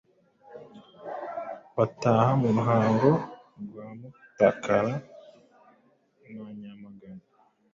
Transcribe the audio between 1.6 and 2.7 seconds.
bataha mu